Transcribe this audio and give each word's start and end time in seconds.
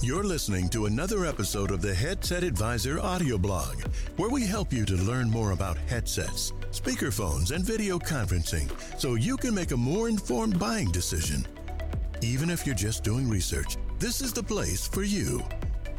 You're 0.00 0.22
listening 0.22 0.68
to 0.68 0.86
another 0.86 1.26
episode 1.26 1.72
of 1.72 1.82
the 1.82 1.92
Headset 1.92 2.44
Advisor 2.44 3.00
audio 3.00 3.36
blog, 3.36 3.80
where 4.16 4.30
we 4.30 4.46
help 4.46 4.72
you 4.72 4.84
to 4.84 4.94
learn 4.94 5.28
more 5.28 5.50
about 5.50 5.76
headsets, 5.88 6.52
speakerphones, 6.70 7.50
and 7.50 7.64
video 7.64 7.98
conferencing 7.98 8.70
so 8.96 9.16
you 9.16 9.36
can 9.36 9.52
make 9.52 9.72
a 9.72 9.76
more 9.76 10.08
informed 10.08 10.56
buying 10.56 10.92
decision. 10.92 11.44
Even 12.22 12.48
if 12.48 12.64
you're 12.64 12.76
just 12.76 13.02
doing 13.02 13.28
research, 13.28 13.76
this 13.98 14.20
is 14.20 14.32
the 14.32 14.42
place 14.42 14.86
for 14.86 15.02
you. 15.02 15.42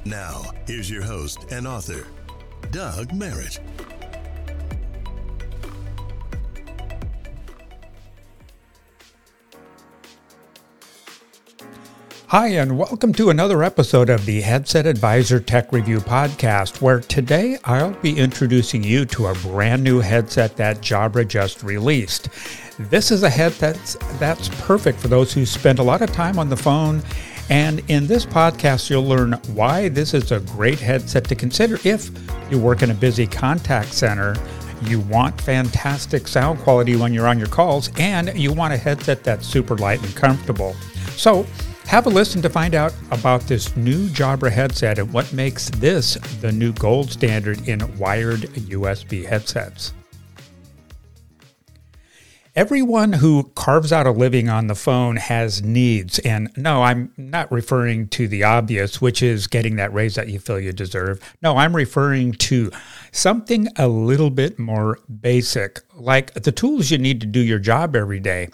Now, 0.05 0.43
here's 0.65 0.89
your 0.89 1.03
host 1.03 1.51
and 1.51 1.67
author, 1.67 2.07
Doug 2.71 3.11
Merritt. 3.11 3.59
Hi, 12.29 12.49
and 12.49 12.77
welcome 12.77 13.11
to 13.13 13.31
another 13.31 13.63
episode 13.63 14.07
of 14.07 14.23
the 14.27 14.41
Headset 14.41 14.85
Advisor 14.85 15.39
Tech 15.39 15.73
Review 15.73 15.97
Podcast, 15.97 16.79
where 16.79 16.99
today 16.99 17.57
I'll 17.63 17.95
be 18.01 18.19
introducing 18.19 18.83
you 18.83 19.05
to 19.05 19.25
a 19.25 19.33
brand 19.33 19.83
new 19.83 19.99
headset 19.99 20.55
that 20.57 20.77
Jabra 20.77 21.27
just 21.27 21.63
released. 21.63 22.29
This 22.77 23.09
is 23.09 23.23
a 23.23 23.31
headset 23.31 23.77
that's, 23.77 23.95
that's 24.19 24.47
perfect 24.61 24.99
for 24.99 25.07
those 25.07 25.33
who 25.33 25.43
spend 25.43 25.79
a 25.79 25.83
lot 25.83 26.03
of 26.03 26.11
time 26.11 26.37
on 26.37 26.49
the 26.49 26.55
phone. 26.55 27.01
And 27.49 27.81
in 27.89 28.05
this 28.05 28.27
podcast, 28.27 28.91
you'll 28.91 29.07
learn 29.07 29.31
why 29.55 29.89
this 29.89 30.13
is 30.13 30.31
a 30.31 30.39
great 30.41 30.79
headset 30.79 31.23
to 31.29 31.35
consider 31.35 31.79
if 31.83 32.11
you 32.51 32.59
work 32.59 32.83
in 32.83 32.91
a 32.91 32.93
busy 32.93 33.25
contact 33.25 33.91
center 33.91 34.35
you 34.83 34.99
want 35.01 35.41
fantastic 35.41 36.27
sound 36.27 36.59
quality 36.59 36.95
when 36.95 37.11
you're 37.11 37.27
on 37.27 37.37
your 37.37 37.49
calls, 37.49 37.91
and 37.97 38.31
you 38.39 38.53
want 38.53 38.73
a 38.73 38.77
headset 38.77 39.25
that's 39.25 39.45
super 39.45 39.75
light 39.75 40.01
and 40.01 40.15
comfortable. 40.15 40.73
So, 41.17 41.45
have 41.89 42.05
a 42.05 42.09
listen 42.09 42.39
to 42.39 42.49
find 42.51 42.75
out 42.75 42.93
about 43.09 43.41
this 43.47 43.75
new 43.75 44.07
Jabra 44.09 44.51
headset 44.51 44.99
and 44.99 45.11
what 45.11 45.33
makes 45.33 45.71
this 45.71 46.19
the 46.39 46.51
new 46.51 46.71
gold 46.73 47.09
standard 47.09 47.67
in 47.67 47.79
wired 47.97 48.41
USB 48.41 49.25
headsets. 49.25 49.91
Everyone 52.59 53.13
who 53.13 53.53
carves 53.55 53.93
out 53.93 54.05
a 54.05 54.11
living 54.11 54.49
on 54.49 54.67
the 54.67 54.75
phone 54.75 55.15
has 55.15 55.63
needs. 55.63 56.19
And 56.19 56.51
no, 56.57 56.83
I'm 56.83 57.13
not 57.15 57.49
referring 57.53 58.09
to 58.09 58.27
the 58.27 58.43
obvious, 58.43 58.99
which 58.99 59.23
is 59.23 59.47
getting 59.47 59.77
that 59.77 59.93
raise 59.93 60.15
that 60.15 60.27
you 60.27 60.39
feel 60.39 60.59
you 60.59 60.73
deserve. 60.73 61.21
No, 61.41 61.55
I'm 61.55 61.73
referring 61.73 62.33
to 62.33 62.69
something 63.13 63.69
a 63.77 63.87
little 63.87 64.29
bit 64.29 64.59
more 64.59 64.99
basic, 65.21 65.79
like 65.95 66.33
the 66.33 66.51
tools 66.51 66.91
you 66.91 66.97
need 66.97 67.21
to 67.21 67.27
do 67.27 67.39
your 67.39 67.59
job 67.59 67.95
every 67.95 68.19
day. 68.19 68.49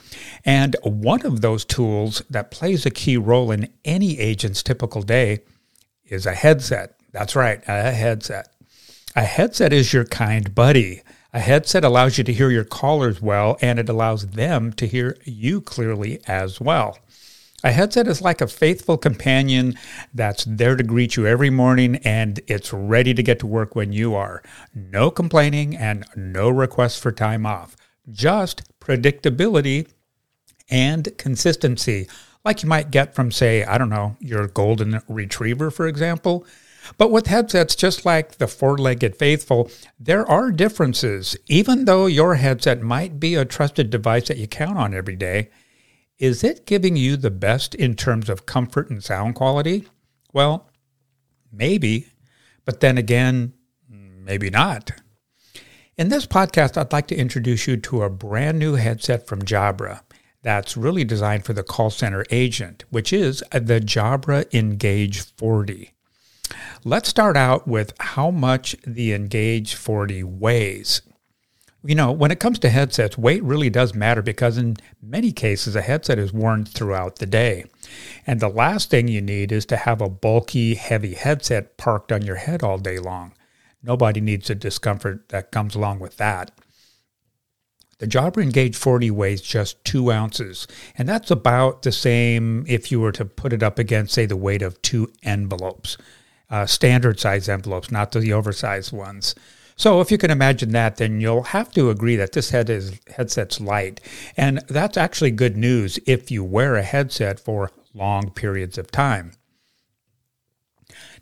And 0.45 0.76
one 0.83 1.26
of 1.26 1.42
those 1.42 1.66
tools 1.66 2.22
that 2.30 2.52
plays 2.52 2.86
a 2.86 2.92
key 2.92 3.17
role 3.17 3.50
in 3.50 3.73
any 3.86 4.20
agent's 4.20 4.61
typical 4.61 5.02
day 5.02 5.39
is 6.06 6.28
a 6.28 6.36
headset. 6.36 7.00
That's 7.11 7.36
right, 7.36 7.64
a 7.67 7.92
headset. 7.92 8.50
A 9.16 9.23
headset 9.23 9.73
is 9.73 9.94
your 9.94 10.06
kind 10.06 10.53
buddy. 10.53 11.02
A 11.36 11.39
headset 11.41 11.83
allows 11.83 12.17
you 12.17 12.23
to 12.23 12.31
hear 12.31 12.50
your 12.50 12.64
callers 12.64 13.22
well, 13.22 13.58
and 13.61 13.78
it 13.78 13.89
allows 13.89 14.25
them 14.25 14.72
to 14.72 14.88
hear 14.88 15.17
you 15.25 15.59
clearly 15.59 16.22
as 16.27 16.61
well. 16.61 16.97
A 17.61 17.73
headset 17.73 18.08
is 18.08 18.22
like 18.22 18.39
a 18.39 18.47
faithful 18.47 18.97
companion 18.97 19.77
that's 20.14 20.45
there 20.45 20.77
to 20.77 20.83
greet 20.83 21.17
you 21.17 21.27
every 21.27 21.50
morning 21.50 21.97
and 22.05 22.39
it's 22.47 22.72
ready 22.72 23.14
to 23.14 23.22
get 23.22 23.39
to 23.39 23.47
work 23.47 23.75
when 23.75 23.92
you 23.92 24.16
are. 24.16 24.44
No 24.73 25.11
complaining 25.11 25.75
and 25.75 26.05
no 26.16 26.47
requests 26.47 27.00
for 27.00 27.11
time 27.11 27.45
off. 27.45 27.75
Just 28.09 28.64
predictability 28.80 29.89
and 30.70 31.17
consistency, 31.17 32.08
like 32.45 32.64
you 32.64 32.70
might 32.70 32.92
get 32.92 33.14
from, 33.14 33.30
say, 33.30 33.66
I 33.66 33.77
don't 33.77 33.89
know, 33.89 34.16
your 34.22 34.47
golden 34.47 35.02
retriever, 35.09 35.70
for 35.70 35.86
example. 35.86 36.45
But 36.97 37.11
with 37.11 37.28
headsets, 37.28 37.75
just 37.75 38.05
like 38.05 38.38
the 38.38 38.47
four 38.47 38.78
legged 38.78 39.16
faithful, 39.16 39.69
there 40.00 40.30
are 40.30 40.52
differences. 40.52 41.38
Even 41.47 41.86
though 41.86 42.05
your 42.05 42.36
headset 42.36 42.82
might 42.82 43.20
be 43.20 43.36
a 43.36 43.45
trusted 43.45 43.89
device 43.89 44.27
that 44.27 44.37
you 44.37 44.48
count 44.48 44.77
on 44.77 44.93
every 44.93 45.15
day, 45.15 45.49
is 46.17 46.43
it 46.43 46.65
giving 46.65 46.95
you 46.95 47.17
the 47.17 47.32
best 47.32 47.76
in 47.76 47.95
terms 47.95 48.30
of 48.30 48.45
comfort 48.45 48.89
and 48.89 49.04
sound 49.04 49.36
quality? 49.36 49.87
Well, 50.33 50.70
maybe, 51.52 52.08
but 52.64 52.80
then 52.80 52.98
again, 52.98 53.54
maybe 53.89 54.49
not. 54.49 54.92
In 55.98 56.10
this 56.10 56.26
podcast, 56.26 56.77
I'd 56.77 56.92
like 56.92 57.08
to 57.08 57.15
introduce 57.15 57.67
you 57.67 57.77
to 57.77 58.04
a 58.04 58.10
brand 58.10 58.60
new 58.60 58.76
headset 58.76 59.27
from 59.27 59.43
Jabra 59.43 60.02
that's 60.42 60.77
really 60.77 61.04
designed 61.04 61.45
for 61.45 61.54
the 61.54 61.64
call 61.64 61.89
center 61.89 62.26
agent, 62.30 62.86
which 62.89 63.11
is 63.11 63.43
the 63.52 63.80
Jabra 63.80 64.45
Engage 64.54 65.21
40. 65.37 65.95
Let's 66.83 67.10
start 67.10 67.36
out 67.36 67.67
with 67.67 67.94
how 68.00 68.30
much 68.30 68.76
the 68.86 69.14
Engage 69.14 69.73
40 69.73 70.23
weighs. 70.23 71.02
You 71.83 71.95
know, 71.95 72.11
when 72.11 72.32
it 72.32 72.39
comes 72.39 72.60
to 72.60 72.70
headsets, 72.70 73.17
weight 73.17 73.44
really 73.44 73.70
does 73.70 73.94
matter 73.94 74.22
because 74.22 74.58
in 74.58 74.78
many 75.02 75.32
cases, 75.32 75.76
a 75.76 75.82
headset 75.82 76.17
is 76.17 76.34
worn 76.34 76.66
throughout 76.66 77.17
the 77.17 77.28
day. 77.28 77.66
And 78.26 78.39
the 78.39 78.50
last 78.50 78.89
thing 78.89 79.08
you 79.08 79.22
need 79.22 79.52
is 79.52 79.66
to 79.67 79.78
have 79.78 80.02
a 80.02 80.10
bulky, 80.10 80.76
heavy 80.76 81.14
headset 81.14 81.78
parked 81.78 82.11
on 82.11 82.23
your 82.23 82.38
head 82.38 82.64
all 82.64 82.80
day 82.80 82.98
long. 82.98 83.34
Nobody 83.84 84.20
needs 84.20 84.48
the 84.48 84.55
discomfort 84.55 85.30
that 85.30 85.52
comes 85.52 85.76
along 85.76 86.00
with 86.00 86.17
that. 86.17 86.52
The 88.00 88.08
Jabra 88.08 88.44
Engage 88.44 88.76
40 88.76 89.11
weighs 89.11 89.42
just 89.42 89.84
two 89.86 90.11
ounces, 90.11 90.67
and 90.98 91.08
that's 91.08 91.32
about 91.32 91.84
the 91.84 91.92
same 91.92 92.66
if 92.67 92.92
you 92.92 93.00
were 93.00 93.14
to 93.14 93.26
put 93.26 93.54
it 93.54 93.64
up 93.64 93.80
against, 93.80 94.14
say, 94.14 94.26
the 94.26 94.36
weight 94.36 94.61
of 94.61 94.82
two 94.82 95.11
envelopes 95.23 95.98
uh, 96.50 96.66
standard 96.66 97.20
size 97.20 97.50
envelopes, 97.50 97.92
not 97.92 98.11
the 98.11 98.33
oversized 98.33 98.94
ones. 98.94 99.36
So 99.76 100.00
if 100.00 100.10
you 100.10 100.17
can 100.17 100.32
imagine 100.32 100.72
that, 100.72 100.98
then 100.98 101.20
you'll 101.20 101.44
have 101.44 101.72
to 101.72 101.89
agree 101.89 102.16
that 102.16 102.32
this 102.32 102.52
head 102.52 102.70
is 102.70 103.00
headset's 103.16 103.60
light. 103.60 104.00
And 104.38 104.60
that's 104.67 104.98
actually 104.98 105.32
good 105.32 105.58
news 105.58 106.00
if 106.05 106.32
you 106.32 106.44
wear 106.44 106.76
a 106.76 106.84
headset 106.84 107.39
for 107.39 107.72
long 107.94 108.30
periods 108.32 108.78
of 108.78 108.89
time. 108.89 109.34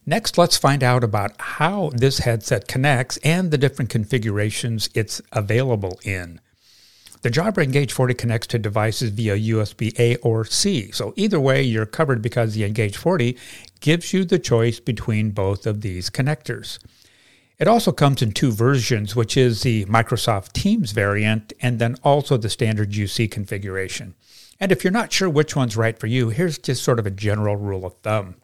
Next, 0.05 0.37
let's 0.37 0.57
find 0.57 0.83
out 0.83 1.03
about 1.03 1.39
how 1.39 1.91
this 1.93 2.19
headset 2.19 2.67
connects 2.67 3.17
and 3.17 3.51
the 3.51 3.57
different 3.57 3.89
configurations 3.89 4.89
it's 4.93 5.21
available 5.31 5.99
in. 6.03 6.41
The 7.23 7.29
Jabra 7.29 7.63
Engage 7.63 7.93
40 7.93 8.15
connects 8.15 8.47
to 8.47 8.59
devices 8.59 9.11
via 9.11 9.37
USB 9.37 9.97
A 9.97 10.17
or 10.17 10.43
C. 10.43 10.91
So 10.91 11.13
either 11.15 11.39
way, 11.39 11.63
you're 11.63 11.85
covered 11.85 12.21
because 12.21 12.53
the 12.53 12.65
Engage 12.65 12.97
40 12.97 13.37
gives 13.79 14.11
you 14.11 14.25
the 14.25 14.37
choice 14.37 14.81
between 14.81 15.31
both 15.31 15.65
of 15.65 15.79
these 15.79 16.09
connectors. 16.09 16.79
It 17.59 17.69
also 17.69 17.93
comes 17.93 18.21
in 18.21 18.33
two 18.33 18.51
versions, 18.51 19.15
which 19.15 19.37
is 19.37 19.61
the 19.61 19.85
Microsoft 19.85 20.51
Teams 20.51 20.91
variant 20.91 21.53
and 21.61 21.79
then 21.79 21.95
also 22.03 22.35
the 22.35 22.49
standard 22.49 22.91
UC 22.91 23.31
configuration. 23.31 24.15
And 24.59 24.73
if 24.73 24.83
you're 24.83 24.91
not 24.91 25.13
sure 25.13 25.29
which 25.29 25.55
one's 25.55 25.77
right 25.77 25.97
for 25.97 26.07
you, 26.07 26.27
here's 26.27 26.57
just 26.57 26.83
sort 26.83 26.99
of 26.99 27.05
a 27.05 27.11
general 27.11 27.55
rule 27.55 27.85
of 27.85 27.93
thumb. 27.99 28.35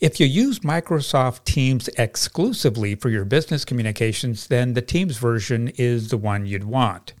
If 0.00 0.20
you 0.20 0.26
use 0.26 0.60
Microsoft 0.60 1.42
Teams 1.44 1.88
exclusively 1.98 2.94
for 2.94 3.08
your 3.08 3.24
business 3.24 3.64
communications, 3.64 4.46
then 4.46 4.74
the 4.74 4.82
Teams 4.82 5.18
version 5.18 5.72
is 5.76 6.10
the 6.10 6.16
one 6.16 6.46
you'd 6.46 6.62
want. 6.62 7.14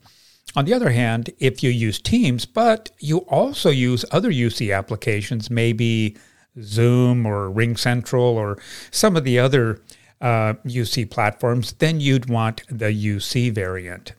On 0.58 0.64
the 0.64 0.74
other 0.74 0.90
hand, 0.90 1.30
if 1.38 1.62
you 1.62 1.70
use 1.70 2.00
Teams, 2.00 2.44
but 2.44 2.90
you 2.98 3.18
also 3.28 3.70
use 3.70 4.04
other 4.10 4.32
UC 4.32 4.76
applications, 4.76 5.50
maybe 5.50 6.16
Zoom 6.60 7.24
or 7.24 7.48
RingCentral 7.48 8.32
or 8.32 8.58
some 8.90 9.16
of 9.16 9.22
the 9.22 9.38
other 9.38 9.80
uh, 10.20 10.54
UC 10.66 11.12
platforms, 11.12 11.74
then 11.74 12.00
you'd 12.00 12.28
want 12.28 12.64
the 12.66 12.86
UC 12.86 13.54
variant. 13.54 14.14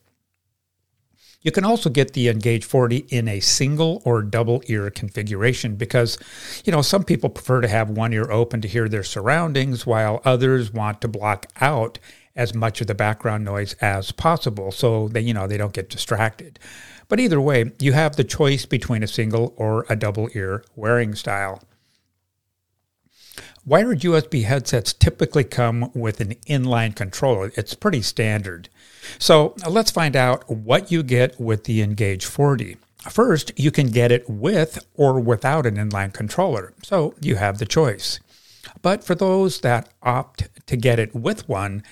You 1.42 1.52
can 1.54 1.64
also 1.64 1.90
get 1.90 2.14
the 2.14 2.28
Engage 2.28 2.66
40 2.66 3.06
in 3.10 3.30
a 3.30 3.40
single 3.40 4.02
or 4.04 4.22
double 4.22 4.62
ear 4.68 4.90
configuration 4.90 5.76
because, 5.76 6.18
you 6.66 6.72
know, 6.72 6.82
some 6.82 7.06
people 7.06 7.30
prefer 7.30 7.62
to 7.62 7.68
have 7.70 7.90
one 7.90 8.12
ear 8.12 8.30
open 8.30 8.60
to 8.62 8.68
hear 8.68 8.90
their 8.90 9.06
surroundings 9.06 9.86
while 9.86 10.22
others 10.26 10.74
want 10.74 11.00
to 11.02 11.08
block 11.08 11.48
out 11.62 11.98
as 12.36 12.54
much 12.54 12.82
of 12.82 12.88
the 12.88 12.96
background 12.96 13.46
noise 13.46 13.74
as 13.82 14.12
possible 14.12 14.72
so 14.72 15.08
that 15.10 15.22
you 15.22 15.34
know 15.34 15.48
they 15.48 15.58
don't 15.58 15.74
get 15.74 15.90
distracted. 15.90 16.60
But 17.08 17.20
either 17.20 17.42
way, 17.42 17.72
you 17.80 17.94
have 17.94 18.16
the 18.16 18.24
choice 18.24 18.66
between 18.66 19.04
a 19.04 19.08
single 19.08 19.54
or 19.58 19.86
a 19.90 19.96
double 19.96 20.30
ear 20.34 20.64
wearing 20.76 21.16
style. 21.16 21.62
Wired 23.66 24.00
USB 24.02 24.46
headsets 24.46 24.94
typically 24.94 25.44
come 25.44 25.92
with 25.94 26.22
an 26.22 26.36
inline 26.48 26.96
controller. 26.96 27.52
It's 27.56 27.74
pretty 27.74 28.02
standard. 28.02 28.70
So 29.18 29.56
uh, 29.66 29.70
let's 29.70 29.92
find 29.92 30.16
out 30.16 30.50
what 30.50 30.92
you 30.92 31.04
get 31.04 31.40
with 31.40 31.66
the 31.66 31.82
Engage 31.82 32.26
40. 32.26 32.78
First, 33.10 33.52
you 33.58 33.72
can 33.72 33.92
get 33.92 34.12
it 34.12 34.30
with 34.30 34.86
or 34.96 35.20
without 35.20 35.66
an 35.66 35.76
inline 35.76 36.14
controller, 36.14 36.74
so 36.84 37.16
you 37.22 37.36
have 37.36 37.58
the 37.58 37.66
choice. 37.66 38.20
But 38.82 39.04
for 39.04 39.16
those 39.16 39.62
that 39.62 39.90
opt 40.04 40.48
to 40.68 40.76
get 40.76 41.00
it 41.00 41.16
with 41.16 41.48
one, 41.48 41.84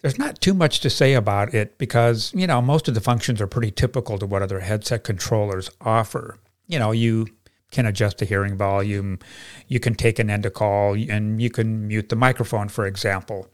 there's 0.00 0.18
not 0.18 0.40
too 0.40 0.54
much 0.54 0.80
to 0.80 0.90
say 0.90 1.14
about 1.14 1.54
it 1.54 1.78
because, 1.78 2.32
you 2.34 2.46
know, 2.46 2.62
most 2.62 2.88
of 2.88 2.94
the 2.94 3.00
functions 3.00 3.40
are 3.40 3.46
pretty 3.46 3.70
typical 3.70 4.18
to 4.18 4.26
what 4.26 4.42
other 4.42 4.60
headset 4.60 5.04
controllers 5.04 5.70
offer. 5.80 6.38
You 6.68 6.78
know, 6.78 6.92
you 6.92 7.26
can 7.70 7.86
adjust 7.86 8.18
the 8.18 8.24
hearing 8.24 8.56
volume. 8.56 9.18
You 9.68 9.80
can 9.80 9.94
take 9.94 10.18
an 10.18 10.30
end 10.30 10.44
to 10.44 10.50
call 10.50 10.94
and 10.94 11.40
you 11.40 11.50
can 11.50 11.88
mute 11.88 12.08
the 12.08 12.16
microphone, 12.16 12.68
for 12.68 12.86
example. 12.86 13.48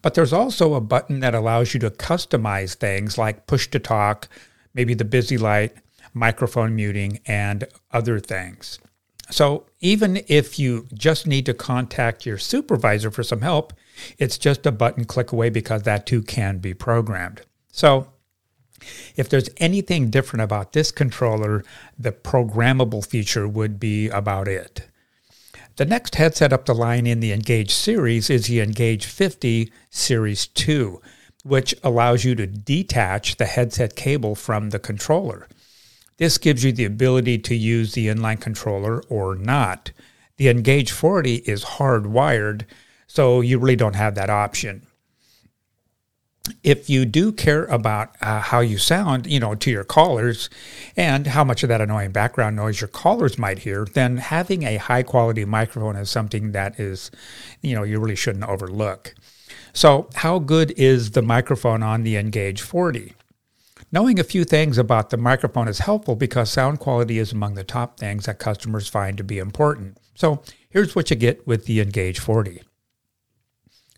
But 0.00 0.14
there's 0.14 0.32
also 0.32 0.74
a 0.74 0.80
button 0.80 1.20
that 1.20 1.34
allows 1.34 1.74
you 1.74 1.80
to 1.80 1.90
customize 1.90 2.74
things 2.74 3.18
like 3.18 3.46
push 3.46 3.68
to 3.68 3.78
talk, 3.78 4.28
maybe 4.74 4.94
the 4.94 5.04
busy 5.04 5.36
light, 5.36 5.74
microphone 6.14 6.74
muting, 6.74 7.20
and 7.26 7.66
other 7.90 8.18
things. 8.18 8.78
So 9.30 9.66
even 9.80 10.22
if 10.28 10.58
you 10.58 10.86
just 10.92 11.26
need 11.26 11.46
to 11.46 11.54
contact 11.54 12.26
your 12.26 12.38
supervisor 12.38 13.10
for 13.10 13.22
some 13.22 13.40
help, 13.40 13.72
it's 14.18 14.38
just 14.38 14.66
a 14.66 14.72
button 14.72 15.04
click 15.04 15.32
away 15.32 15.50
because 15.50 15.82
that 15.82 16.06
too 16.06 16.22
can 16.22 16.58
be 16.58 16.74
programmed. 16.74 17.42
So 17.70 18.08
if 19.16 19.28
there's 19.28 19.48
anything 19.58 20.10
different 20.10 20.42
about 20.42 20.72
this 20.72 20.90
controller, 20.90 21.64
the 21.98 22.12
programmable 22.12 23.04
feature 23.04 23.46
would 23.46 23.78
be 23.78 24.08
about 24.08 24.48
it. 24.48 24.88
The 25.76 25.84
next 25.86 26.16
headset 26.16 26.52
up 26.52 26.66
the 26.66 26.74
line 26.74 27.06
in 27.06 27.20
the 27.20 27.32
Engage 27.32 27.72
series 27.72 28.28
is 28.28 28.46
the 28.46 28.60
Engage 28.60 29.06
50 29.06 29.72
Series 29.90 30.46
2, 30.48 31.00
which 31.44 31.74
allows 31.82 32.24
you 32.24 32.34
to 32.34 32.46
detach 32.46 33.36
the 33.36 33.46
headset 33.46 33.96
cable 33.96 34.34
from 34.34 34.70
the 34.70 34.78
controller. 34.78 35.48
This 36.18 36.36
gives 36.38 36.62
you 36.62 36.72
the 36.72 36.84
ability 36.84 37.38
to 37.38 37.54
use 37.54 37.94
the 37.94 38.08
inline 38.08 38.40
controller 38.40 39.02
or 39.08 39.34
not. 39.34 39.92
The 40.36 40.48
Engage 40.48 40.92
40 40.92 41.36
is 41.36 41.64
hardwired, 41.64 42.64
so 43.06 43.40
you 43.40 43.58
really 43.58 43.76
don't 43.76 43.96
have 43.96 44.14
that 44.14 44.30
option 44.30 44.86
if 46.62 46.90
you 46.90 47.04
do 47.04 47.32
care 47.32 47.64
about 47.66 48.16
uh, 48.20 48.40
how 48.40 48.60
you 48.60 48.78
sound, 48.78 49.26
you 49.26 49.38
know, 49.38 49.54
to 49.54 49.70
your 49.70 49.84
callers 49.84 50.50
and 50.96 51.28
how 51.28 51.44
much 51.44 51.62
of 51.62 51.68
that 51.68 51.80
annoying 51.80 52.12
background 52.12 52.56
noise 52.56 52.80
your 52.80 52.88
callers 52.88 53.38
might 53.38 53.60
hear, 53.60 53.86
then 53.94 54.16
having 54.16 54.64
a 54.64 54.76
high 54.76 55.02
quality 55.02 55.44
microphone 55.44 55.96
is 55.96 56.10
something 56.10 56.52
that 56.52 56.78
is, 56.80 57.10
you 57.60 57.74
know, 57.74 57.82
you 57.82 58.00
really 58.00 58.16
shouldn't 58.16 58.44
overlook. 58.44 59.14
So, 59.72 60.08
how 60.14 60.38
good 60.38 60.72
is 60.76 61.12
the 61.12 61.22
microphone 61.22 61.82
on 61.82 62.02
the 62.02 62.16
Engage 62.16 62.60
40? 62.60 63.14
Knowing 63.90 64.18
a 64.18 64.24
few 64.24 64.44
things 64.44 64.78
about 64.78 65.10
the 65.10 65.16
microphone 65.16 65.68
is 65.68 65.80
helpful 65.80 66.16
because 66.16 66.50
sound 66.50 66.78
quality 66.78 67.18
is 67.18 67.32
among 67.32 67.54
the 67.54 67.64
top 67.64 67.98
things 67.98 68.26
that 68.26 68.38
customers 68.38 68.88
find 68.88 69.16
to 69.16 69.24
be 69.24 69.38
important. 69.38 69.96
So, 70.14 70.42
here's 70.70 70.94
what 70.94 71.10
you 71.10 71.16
get 71.16 71.46
with 71.46 71.66
the 71.66 71.80
Engage 71.80 72.18
40. 72.18 72.62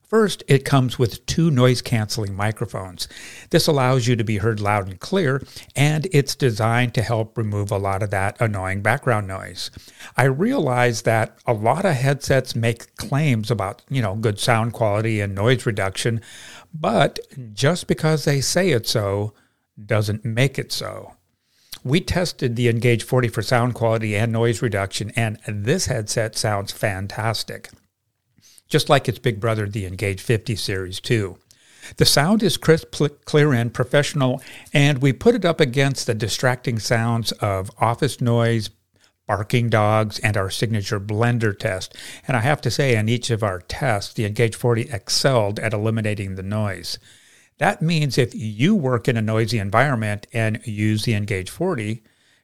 First, 0.06 0.42
it 0.46 0.66
comes 0.66 0.98
with 0.98 1.24
two 1.24 1.50
noise 1.50 1.80
canceling 1.80 2.34
microphones. 2.34 3.08
This 3.50 3.66
allows 3.66 4.06
you 4.06 4.16
to 4.16 4.24
be 4.24 4.36
heard 4.36 4.60
loud 4.60 4.86
and 4.86 5.00
clear, 5.00 5.42
and 5.74 6.06
it's 6.12 6.34
designed 6.34 6.94
to 6.94 7.02
help 7.02 7.38
remove 7.38 7.70
a 7.70 7.78
lot 7.78 8.02
of 8.02 8.10
that 8.10 8.36
annoying 8.38 8.82
background 8.82 9.26
noise. 9.26 9.70
I 10.16 10.24
realize 10.24 11.02
that 11.02 11.38
a 11.46 11.54
lot 11.54 11.86
of 11.86 11.94
headsets 11.94 12.54
make 12.54 12.94
claims 12.96 13.50
about, 13.50 13.82
you 13.88 14.02
know, 14.02 14.14
good 14.14 14.38
sound 14.38 14.74
quality 14.74 15.20
and 15.20 15.34
noise 15.34 15.64
reduction, 15.64 16.20
but 16.72 17.18
just 17.54 17.86
because 17.86 18.24
they 18.24 18.42
say 18.42 18.70
it 18.70 18.86
so 18.86 19.32
doesn't 19.84 20.24
make 20.24 20.58
it 20.58 20.70
so. 20.70 21.14
We 21.82 22.00
tested 22.00 22.56
the 22.56 22.68
Engage 22.68 23.04
40 23.04 23.28
for 23.28 23.42
sound 23.42 23.74
quality 23.74 24.16
and 24.16 24.32
noise 24.32 24.60
reduction, 24.60 25.12
and 25.16 25.38
this 25.46 25.86
headset 25.86 26.36
sounds 26.36 26.72
fantastic 26.72 27.70
just 28.74 28.88
like 28.88 29.08
its 29.08 29.20
big 29.20 29.38
brother, 29.38 29.68
the 29.68 29.86
Engage 29.86 30.20
50 30.20 30.56
Series 30.56 30.98
2. 30.98 31.38
The 31.96 32.04
sound 32.04 32.42
is 32.42 32.56
crisp, 32.56 32.92
clear, 33.24 33.52
and 33.52 33.72
professional, 33.72 34.42
and 34.72 35.00
we 35.00 35.12
put 35.12 35.36
it 35.36 35.44
up 35.44 35.60
against 35.60 36.08
the 36.08 36.14
distracting 36.14 36.80
sounds 36.80 37.30
of 37.30 37.70
office 37.78 38.20
noise, 38.20 38.70
barking 39.28 39.68
dogs, 39.68 40.18
and 40.18 40.36
our 40.36 40.50
signature 40.50 40.98
blender 40.98 41.56
test. 41.56 41.96
And 42.26 42.36
I 42.36 42.40
have 42.40 42.60
to 42.62 42.70
say, 42.72 42.96
in 42.96 43.08
each 43.08 43.30
of 43.30 43.44
our 43.44 43.60
tests, 43.60 44.12
the 44.12 44.24
Engage 44.24 44.56
40 44.56 44.90
excelled 44.90 45.60
at 45.60 45.72
eliminating 45.72 46.34
the 46.34 46.42
noise. 46.42 46.98
That 47.58 47.80
means 47.80 48.18
if 48.18 48.34
you 48.34 48.74
work 48.74 49.06
in 49.06 49.16
a 49.16 49.22
noisy 49.22 49.60
environment 49.60 50.26
and 50.32 50.66
use 50.66 51.04
the 51.04 51.14
Engage 51.14 51.48
40, 51.48 52.02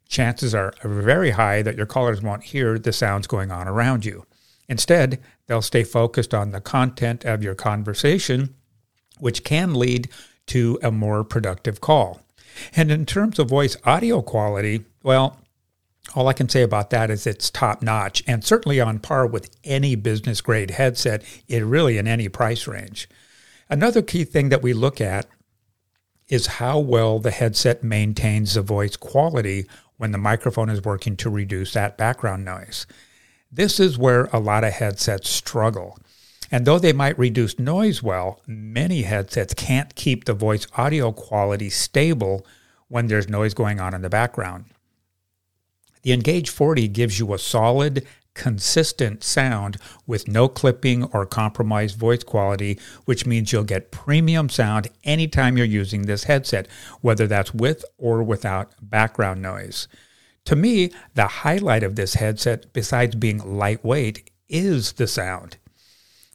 chances 0.08 0.54
are 0.54 0.74
very 0.84 1.30
high 1.30 1.62
that 1.62 1.76
your 1.76 1.86
callers 1.86 2.22
won't 2.22 2.44
hear 2.44 2.78
the 2.78 2.92
sounds 2.92 3.26
going 3.26 3.50
on 3.50 3.66
around 3.66 4.04
you. 4.04 4.26
Instead, 4.70 5.20
they'll 5.48 5.60
stay 5.60 5.82
focused 5.82 6.32
on 6.32 6.52
the 6.52 6.60
content 6.60 7.24
of 7.24 7.42
your 7.42 7.56
conversation, 7.56 8.54
which 9.18 9.42
can 9.42 9.74
lead 9.74 10.08
to 10.46 10.78
a 10.80 10.92
more 10.92 11.24
productive 11.24 11.80
call. 11.80 12.20
And 12.76 12.90
in 12.90 13.04
terms 13.04 13.40
of 13.40 13.48
voice 13.48 13.76
audio 13.84 14.22
quality, 14.22 14.84
well, 15.02 15.40
all 16.14 16.28
I 16.28 16.34
can 16.34 16.48
say 16.48 16.62
about 16.62 16.90
that 16.90 17.10
is 17.10 17.26
it's 17.26 17.50
top 17.50 17.82
notch 17.82 18.22
and 18.28 18.44
certainly 18.44 18.80
on 18.80 19.00
par 19.00 19.26
with 19.26 19.50
any 19.64 19.96
business 19.96 20.40
grade 20.40 20.70
headset, 20.70 21.24
it 21.48 21.64
really 21.64 21.98
in 21.98 22.06
any 22.06 22.28
price 22.28 22.68
range. 22.68 23.08
Another 23.68 24.02
key 24.02 24.22
thing 24.22 24.50
that 24.50 24.62
we 24.62 24.72
look 24.72 25.00
at 25.00 25.26
is 26.28 26.46
how 26.46 26.78
well 26.78 27.18
the 27.18 27.32
headset 27.32 27.82
maintains 27.82 28.54
the 28.54 28.62
voice 28.62 28.94
quality 28.94 29.66
when 29.96 30.12
the 30.12 30.18
microphone 30.18 30.70
is 30.70 30.84
working 30.84 31.16
to 31.16 31.28
reduce 31.28 31.72
that 31.72 31.98
background 31.98 32.44
noise. 32.44 32.86
This 33.52 33.80
is 33.80 33.98
where 33.98 34.26
a 34.26 34.38
lot 34.38 34.64
of 34.64 34.72
headsets 34.72 35.28
struggle. 35.28 35.98
And 36.52 36.66
though 36.66 36.78
they 36.78 36.92
might 36.92 37.18
reduce 37.18 37.58
noise 37.58 38.02
well, 38.02 38.40
many 38.46 39.02
headsets 39.02 39.54
can't 39.54 39.94
keep 39.94 40.24
the 40.24 40.34
voice 40.34 40.66
audio 40.76 41.12
quality 41.12 41.70
stable 41.70 42.46
when 42.88 43.06
there's 43.06 43.28
noise 43.28 43.54
going 43.54 43.80
on 43.80 43.94
in 43.94 44.02
the 44.02 44.08
background. 44.08 44.66
The 46.02 46.12
Engage 46.12 46.48
40 46.48 46.88
gives 46.88 47.18
you 47.18 47.32
a 47.34 47.38
solid, 47.38 48.06
consistent 48.34 49.22
sound 49.22 49.76
with 50.06 50.28
no 50.28 50.48
clipping 50.48 51.04
or 51.04 51.26
compromised 51.26 51.98
voice 51.98 52.24
quality, 52.24 52.78
which 53.04 53.26
means 53.26 53.52
you'll 53.52 53.64
get 53.64 53.90
premium 53.90 54.48
sound 54.48 54.88
anytime 55.04 55.56
you're 55.56 55.66
using 55.66 56.02
this 56.02 56.24
headset, 56.24 56.66
whether 57.00 57.26
that's 57.26 57.52
with 57.52 57.84
or 57.98 58.22
without 58.22 58.72
background 58.80 59.42
noise. 59.42 59.88
To 60.46 60.56
me, 60.56 60.90
the 61.14 61.26
highlight 61.26 61.82
of 61.82 61.96
this 61.96 62.14
headset, 62.14 62.72
besides 62.72 63.14
being 63.14 63.38
lightweight, 63.38 64.30
is 64.48 64.92
the 64.92 65.06
sound. 65.06 65.58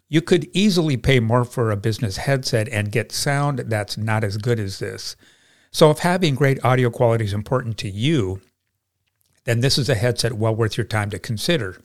You 0.08 0.22
could 0.22 0.48
easily 0.54 0.98
pay 0.98 1.20
more 1.20 1.44
for 1.44 1.72
a 1.72 1.78
business 1.78 2.18
headset 2.18 2.70
and 2.70 2.92
get 2.92 3.12
sound 3.12 3.60
that's 3.60 3.98
not 3.98 4.24
as 4.24 4.38
good 4.38 4.60
as 4.60 4.80
this. 4.80 5.16
So, 5.72 5.92
if 5.92 6.00
having 6.00 6.36
great 6.36 6.64
audio 6.64 6.90
quality 6.90 7.26
is 7.26 7.34
important 7.34 7.78
to 7.80 7.90
you, 7.90 8.40
then 9.46 9.60
this 9.60 9.78
is 9.78 9.90
a 9.90 9.96
headset 9.96 10.34
well 10.34 10.56
worth 10.56 10.78
your 10.78 10.86
time 10.86 11.10
to 11.10 11.20
consider. 11.20 11.82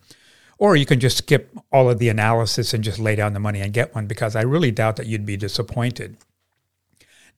Or 0.59 0.77
you 0.77 0.85
can 0.85 1.01
just 1.01 1.19
skip 1.19 1.57
all 1.73 1.89
of 1.89 1.99
the 1.99 2.11
analysis 2.11 2.75
and 2.75 2.85
just 2.85 2.99
lay 2.99 3.17
down 3.17 3.33
the 3.33 3.41
money 3.41 3.61
and 3.61 3.73
get 3.73 3.95
one 3.95 4.07
because 4.07 4.37
I 4.37 4.43
really 4.43 4.71
doubt 4.71 4.97
that 4.97 5.07
you'd 5.07 5.25
be 5.25 5.37
disappointed. 5.37 6.19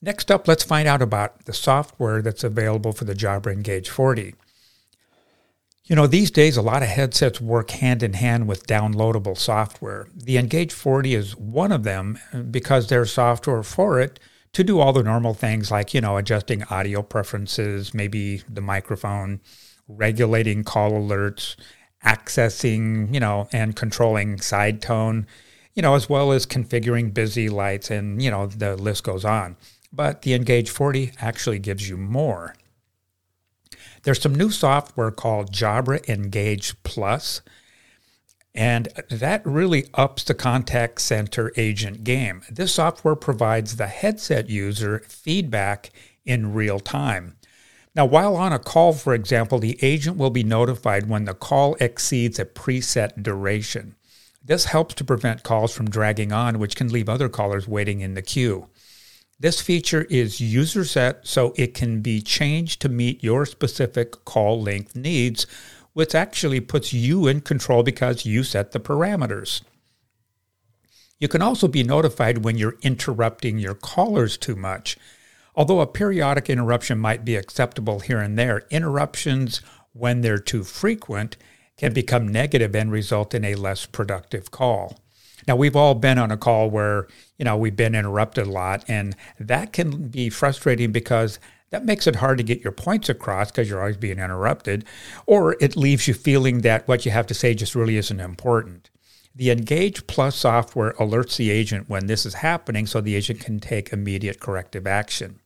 Next 0.01 0.29
up, 0.29 0.47
let's 0.47 0.65
find 0.65 0.87
out 0.87 1.01
about 1.01 1.45
the 1.45 1.53
software 1.53 2.21
that's 2.21 2.43
available 2.43 2.91
for 2.91 3.05
the 3.05 3.15
Jabra 3.15 3.53
Engage 3.53 3.89
40. 3.89 4.35
You 5.85 5.97
know, 5.97 6.07
these 6.07 6.31
days, 6.31 6.55
a 6.55 6.61
lot 6.61 6.81
of 6.81 6.87
headsets 6.87 7.41
work 7.41 7.71
hand 7.71 8.03
in 8.03 8.13
hand 8.13 8.47
with 8.47 8.67
downloadable 8.67 9.37
software. 9.37 10.07
The 10.15 10.37
Engage 10.37 10.71
40 10.71 11.13
is 11.13 11.35
one 11.35 11.73
of 11.73 11.83
them 11.83 12.17
uh, 12.31 12.39
because 12.43 12.87
there's 12.87 13.11
software 13.11 13.63
for 13.63 13.99
it 13.99 14.17
to 14.53 14.63
do 14.63 14.79
all 14.79 14.93
the 14.93 15.03
normal 15.03 15.33
things 15.33 15.71
like, 15.71 15.93
you 15.93 15.99
know, 15.99 16.15
adjusting 16.15 16.63
audio 16.69 17.01
preferences, 17.01 17.93
maybe 17.93 18.43
the 18.47 18.61
microphone, 18.61 19.41
regulating 19.89 20.63
call 20.63 20.91
alerts, 20.91 21.57
accessing, 22.05 23.13
you 23.13 23.19
know, 23.19 23.49
and 23.51 23.75
controlling 23.75 24.39
side 24.39 24.81
tone, 24.81 25.27
you 25.73 25.81
know, 25.81 25.95
as 25.95 26.07
well 26.07 26.31
as 26.31 26.45
configuring 26.45 27.13
busy 27.13 27.49
lights 27.49 27.91
and, 27.91 28.21
you 28.21 28.31
know, 28.31 28.47
the 28.47 28.77
list 28.77 29.03
goes 29.03 29.25
on. 29.25 29.57
But 29.91 30.21
the 30.21 30.33
Engage 30.33 30.69
40 30.69 31.11
actually 31.19 31.59
gives 31.59 31.89
you 31.89 31.97
more. 31.97 32.55
There's 34.03 34.21
some 34.21 34.35
new 34.35 34.49
software 34.49 35.11
called 35.11 35.51
Jabra 35.51 36.07
Engage 36.07 36.81
Plus, 36.83 37.41
and 38.55 38.87
that 39.09 39.45
really 39.45 39.87
ups 39.93 40.23
the 40.23 40.33
contact 40.33 41.01
center 41.01 41.51
agent 41.57 42.03
game. 42.03 42.43
This 42.49 42.73
software 42.73 43.15
provides 43.15 43.75
the 43.77 43.87
headset 43.87 44.49
user 44.49 44.99
feedback 45.07 45.91
in 46.25 46.53
real 46.53 46.79
time. 46.79 47.35
Now, 47.95 48.05
while 48.05 48.35
on 48.35 48.53
a 48.53 48.59
call, 48.59 48.93
for 48.93 49.13
example, 49.13 49.59
the 49.59 49.77
agent 49.83 50.17
will 50.17 50.31
be 50.31 50.43
notified 50.43 51.07
when 51.07 51.25
the 51.25 51.33
call 51.33 51.75
exceeds 51.79 52.39
a 52.39 52.45
preset 52.45 53.21
duration. 53.21 53.95
This 54.43 54.65
helps 54.65 54.95
to 54.95 55.03
prevent 55.03 55.43
calls 55.43 55.73
from 55.73 55.89
dragging 55.89 56.31
on, 56.31 56.59
which 56.59 56.75
can 56.75 56.89
leave 56.89 57.07
other 57.07 57.29
callers 57.29 57.67
waiting 57.67 58.01
in 58.01 58.13
the 58.13 58.21
queue. 58.21 58.67
This 59.43 59.59
feature 59.59 60.03
is 60.03 60.39
user 60.39 60.85
set, 60.85 61.27
so 61.27 61.53
it 61.57 61.73
can 61.73 61.99
be 61.99 62.21
changed 62.21 62.81
to 62.81 62.87
meet 62.87 63.21
your 63.21 63.45
specific 63.45 64.23
call 64.23 64.61
length 64.61 64.95
needs, 64.95 65.45
which 65.91 66.15
actually 66.15 66.61
puts 66.61 66.93
you 66.93 67.27
in 67.27 67.41
control 67.41 67.83
because 67.83 68.25
you 68.25 68.43
set 68.43 68.71
the 68.71 68.79
parameters. 68.79 69.61
You 71.19 71.27
can 71.27 71.41
also 71.41 71.67
be 71.67 71.83
notified 71.83 72.45
when 72.45 72.57
you're 72.57 72.77
interrupting 72.83 73.59
your 73.59 73.75
callers 73.75 74.37
too 74.37 74.55
much. 74.55 74.97
Although 75.57 75.81
a 75.81 75.87
periodic 75.87 76.49
interruption 76.49 76.97
might 76.97 77.25
be 77.25 77.35
acceptable 77.35 77.99
here 77.99 78.21
and 78.21 78.39
there, 78.39 78.63
interruptions 78.69 79.59
when 79.91 80.21
they're 80.21 80.39
too 80.39 80.63
frequent, 80.63 81.35
can 81.75 81.91
become 81.91 82.29
negative 82.29 82.73
and 82.77 82.93
result 82.93 83.33
in 83.33 83.43
a 83.43 83.55
less 83.55 83.85
productive 83.87 84.51
call. 84.51 85.02
Now, 85.47 85.55
we've 85.55 85.75
all 85.75 85.95
been 85.95 86.17
on 86.17 86.31
a 86.31 86.37
call 86.37 86.69
where, 86.69 87.07
you 87.37 87.45
know, 87.45 87.57
we've 87.57 87.75
been 87.75 87.95
interrupted 87.95 88.47
a 88.47 88.51
lot, 88.51 88.83
and 88.87 89.15
that 89.39 89.73
can 89.73 90.07
be 90.07 90.29
frustrating 90.29 90.91
because 90.91 91.39
that 91.71 91.85
makes 91.85 92.05
it 92.05 92.17
hard 92.17 92.37
to 92.37 92.43
get 92.43 92.61
your 92.61 92.71
points 92.71 93.09
across 93.09 93.49
because 93.49 93.69
you're 93.69 93.81
always 93.81 93.97
being 93.97 94.19
interrupted, 94.19 94.85
or 95.25 95.55
it 95.59 95.75
leaves 95.75 96.07
you 96.07 96.13
feeling 96.13 96.61
that 96.61 96.87
what 96.87 97.05
you 97.05 97.11
have 97.11 97.27
to 97.27 97.33
say 97.33 97.53
just 97.53 97.75
really 97.75 97.97
isn't 97.97 98.19
important. 98.19 98.89
The 99.35 99.49
Engage 99.49 100.05
Plus 100.05 100.35
software 100.35 100.93
alerts 100.93 101.37
the 101.37 101.49
agent 101.49 101.89
when 101.89 102.05
this 102.05 102.25
is 102.25 102.35
happening 102.35 102.85
so 102.85 103.01
the 103.01 103.15
agent 103.15 103.39
can 103.39 103.59
take 103.59 103.91
immediate 103.91 104.39
corrective 104.39 104.85
action. 104.85 105.39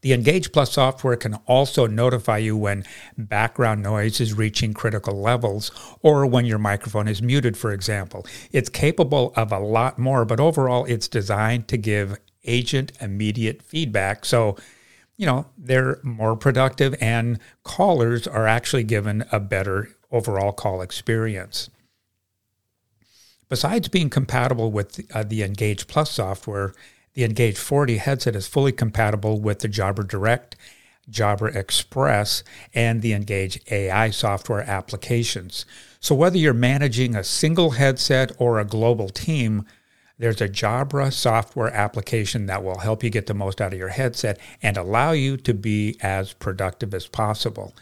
The 0.00 0.12
Engage 0.12 0.52
Plus 0.52 0.72
software 0.72 1.16
can 1.16 1.34
also 1.46 1.86
notify 1.86 2.38
you 2.38 2.56
when 2.56 2.84
background 3.16 3.82
noise 3.82 4.20
is 4.20 4.32
reaching 4.34 4.72
critical 4.72 5.20
levels 5.20 5.70
or 6.02 6.24
when 6.26 6.44
your 6.44 6.58
microphone 6.58 7.08
is 7.08 7.20
muted, 7.20 7.56
for 7.56 7.72
example. 7.72 8.24
It's 8.52 8.68
capable 8.68 9.32
of 9.36 9.50
a 9.50 9.58
lot 9.58 9.98
more, 9.98 10.24
but 10.24 10.38
overall, 10.40 10.84
it's 10.84 11.08
designed 11.08 11.66
to 11.68 11.76
give 11.76 12.16
agent 12.44 12.92
immediate 13.00 13.62
feedback. 13.62 14.24
So, 14.24 14.56
you 15.16 15.26
know, 15.26 15.46
they're 15.56 15.98
more 16.02 16.36
productive 16.36 16.94
and 17.00 17.40
callers 17.64 18.26
are 18.26 18.46
actually 18.46 18.84
given 18.84 19.24
a 19.32 19.40
better 19.40 19.88
overall 20.12 20.52
call 20.52 20.80
experience. 20.80 21.70
Besides 23.48 23.88
being 23.88 24.10
compatible 24.10 24.70
with 24.70 25.00
uh, 25.14 25.24
the 25.24 25.42
Engage 25.42 25.86
Plus 25.86 26.10
software, 26.10 26.74
the 27.18 27.24
Engage 27.24 27.58
40 27.58 27.96
headset 27.96 28.36
is 28.36 28.46
fully 28.46 28.70
compatible 28.70 29.40
with 29.40 29.58
the 29.58 29.68
Jabra 29.68 30.06
Direct, 30.06 30.54
Jabra 31.10 31.52
Express, 31.52 32.44
and 32.72 33.02
the 33.02 33.12
Engage 33.12 33.60
AI 33.72 34.10
software 34.10 34.62
applications. 34.62 35.66
So 35.98 36.14
whether 36.14 36.38
you're 36.38 36.54
managing 36.54 37.16
a 37.16 37.24
single 37.24 37.70
headset 37.70 38.30
or 38.38 38.60
a 38.60 38.64
global 38.64 39.08
team, 39.08 39.66
there's 40.16 40.40
a 40.40 40.48
Jabra 40.48 41.12
software 41.12 41.74
application 41.74 42.46
that 42.46 42.62
will 42.62 42.78
help 42.78 43.02
you 43.02 43.10
get 43.10 43.26
the 43.26 43.34
most 43.34 43.60
out 43.60 43.72
of 43.72 43.78
your 43.80 43.88
headset 43.88 44.38
and 44.62 44.76
allow 44.76 45.10
you 45.10 45.36
to 45.38 45.52
be 45.52 45.96
as 46.00 46.34
productive 46.34 46.94
as 46.94 47.08
possible. 47.08 47.74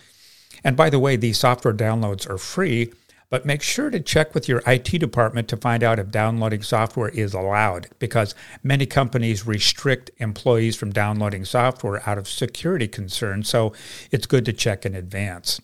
And 0.64 0.78
by 0.78 0.88
the 0.88 0.99
way, 0.99 1.16
these 1.16 1.38
software 1.38 1.75
downloads 1.75 2.26
are 2.26 2.38
free 2.38 2.90
but 3.28 3.45
make 3.45 3.62
sure 3.62 3.90
to 3.90 4.00
check 4.00 4.35
with 4.35 4.49
your 4.49 4.62
IT 4.66 4.99
department 4.99 5.49
to 5.49 5.56
find 5.56 5.83
out 5.83 5.99
if 5.99 6.11
downloading 6.11 6.62
software 6.62 7.09
is 7.09 7.35
allowed 7.35 7.88
because 7.99 8.35
many 8.62 8.87
companies 8.87 9.47
restrict 9.47 10.11
employees 10.18 10.76
from 10.76 10.92
downloading 10.92 11.45
software 11.45 12.09
out 12.09 12.18
of 12.18 12.28
security 12.28 12.88
concerns. 12.88 13.49
So 13.49 13.73
it's 14.11 14.26
good 14.26 14.45
to 14.45 14.52
check 14.52 14.87
in 14.87 14.95
advance. 14.95 15.61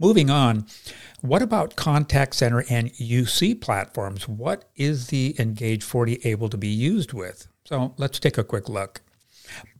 Moving 0.00 0.28
on, 0.28 0.66
what 1.20 1.40
about 1.40 1.76
contact 1.76 2.34
center 2.34 2.64
and 2.68 2.92
UC 2.94 3.60
platforms? 3.60 4.28
What 4.28 4.64
is 4.74 5.06
the 5.06 5.36
Engage 5.38 5.84
40 5.84 6.20
able 6.24 6.48
to 6.48 6.56
be 6.56 6.68
used 6.68 7.12
with? 7.12 7.46
So 7.64 7.94
let's 7.96 8.18
take 8.18 8.36
a 8.36 8.44
quick 8.44 8.68
look. 8.68 9.03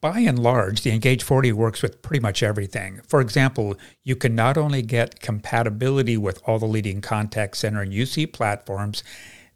By 0.00 0.20
and 0.20 0.38
large, 0.38 0.82
the 0.82 0.90
Engage 0.90 1.22
40 1.22 1.52
works 1.52 1.82
with 1.82 2.02
pretty 2.02 2.20
much 2.20 2.42
everything. 2.42 3.00
For 3.06 3.20
example, 3.20 3.76
you 4.02 4.16
can 4.16 4.34
not 4.34 4.56
only 4.56 4.82
get 4.82 5.20
compatibility 5.20 6.16
with 6.16 6.42
all 6.46 6.58
the 6.58 6.66
leading 6.66 7.00
contact 7.00 7.56
center 7.56 7.80
and 7.80 7.92
UC 7.92 8.32
platforms, 8.32 9.02